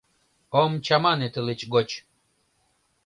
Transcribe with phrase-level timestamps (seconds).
[0.61, 1.89] Ом чамане тылеч гоч